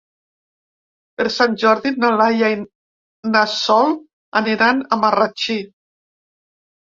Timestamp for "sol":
3.57-3.93